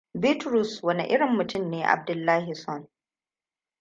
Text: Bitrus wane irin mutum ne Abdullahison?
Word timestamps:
Bitrus 0.21 0.71
wane 0.83 1.03
irin 1.15 1.37
mutum 1.37 1.69
ne 1.69 1.83
Abdullahison? 1.83 2.87